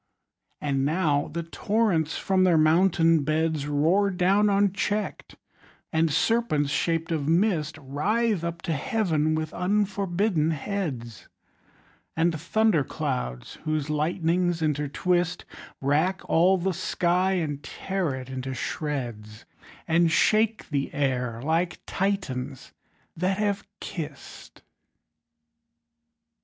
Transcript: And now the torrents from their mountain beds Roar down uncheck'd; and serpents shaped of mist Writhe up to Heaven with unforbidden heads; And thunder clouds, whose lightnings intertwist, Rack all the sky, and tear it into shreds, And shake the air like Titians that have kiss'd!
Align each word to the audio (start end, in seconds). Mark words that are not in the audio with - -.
And 0.59 0.83
now 0.83 1.27
the 1.31 1.43
torrents 1.43 2.17
from 2.17 2.43
their 2.43 2.57
mountain 2.57 3.21
beds 3.23 3.67
Roar 3.67 4.09
down 4.09 4.47
uncheck'd; 4.49 5.37
and 5.93 6.11
serpents 6.11 6.71
shaped 6.71 7.11
of 7.11 7.27
mist 7.27 7.77
Writhe 7.79 8.43
up 8.43 8.63
to 8.63 8.73
Heaven 8.73 9.35
with 9.35 9.53
unforbidden 9.53 10.49
heads; 10.57 11.27
And 12.15 12.41
thunder 12.41 12.83
clouds, 12.83 13.59
whose 13.63 13.91
lightnings 13.91 14.61
intertwist, 14.63 15.43
Rack 15.79 16.27
all 16.27 16.57
the 16.57 16.73
sky, 16.73 17.33
and 17.33 17.61
tear 17.61 18.15
it 18.15 18.27
into 18.27 18.55
shreds, 18.55 19.45
And 19.87 20.11
shake 20.11 20.67
the 20.71 20.91
air 20.95 21.39
like 21.43 21.85
Titians 21.85 22.71
that 23.15 23.37
have 23.37 23.67
kiss'd! 23.79 24.63